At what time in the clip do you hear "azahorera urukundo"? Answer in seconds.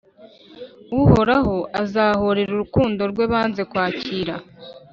1.81-3.01